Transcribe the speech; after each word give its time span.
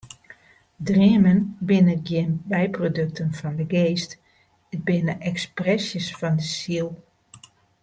Dreamen 0.89 1.41
binne 1.69 1.95
gjin 2.07 2.31
byprodukten 2.49 3.29
fan 3.39 3.55
de 3.59 3.65
geast, 3.73 4.11
it 4.73 4.81
binne 4.87 5.13
ekspresjes 5.29 6.07
fan 6.19 6.35
de 6.39 6.45
siel. 6.57 6.89